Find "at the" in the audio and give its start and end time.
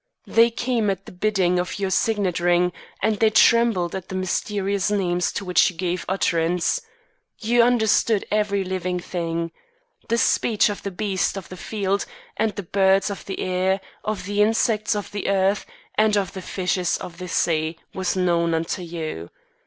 0.89-1.11, 3.95-4.15